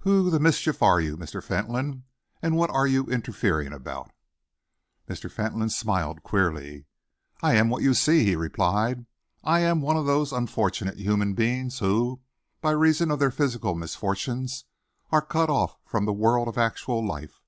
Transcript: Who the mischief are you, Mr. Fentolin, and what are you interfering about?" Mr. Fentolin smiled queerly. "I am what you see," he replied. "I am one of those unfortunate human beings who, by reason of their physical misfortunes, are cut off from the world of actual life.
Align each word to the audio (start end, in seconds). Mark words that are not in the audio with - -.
Who 0.00 0.28
the 0.28 0.40
mischief 0.40 0.82
are 0.82 1.00
you, 1.00 1.16
Mr. 1.16 1.40
Fentolin, 1.40 2.02
and 2.42 2.56
what 2.56 2.68
are 2.70 2.88
you 2.88 3.04
interfering 3.04 3.72
about?" 3.72 4.10
Mr. 5.08 5.30
Fentolin 5.30 5.70
smiled 5.70 6.24
queerly. 6.24 6.86
"I 7.44 7.54
am 7.54 7.68
what 7.68 7.84
you 7.84 7.94
see," 7.94 8.24
he 8.24 8.34
replied. 8.34 9.06
"I 9.44 9.60
am 9.60 9.80
one 9.80 9.96
of 9.96 10.04
those 10.04 10.32
unfortunate 10.32 10.98
human 10.98 11.34
beings 11.34 11.78
who, 11.78 12.18
by 12.60 12.72
reason 12.72 13.12
of 13.12 13.20
their 13.20 13.30
physical 13.30 13.76
misfortunes, 13.76 14.64
are 15.12 15.22
cut 15.22 15.48
off 15.48 15.76
from 15.84 16.06
the 16.06 16.12
world 16.12 16.48
of 16.48 16.58
actual 16.58 17.06
life. 17.06 17.40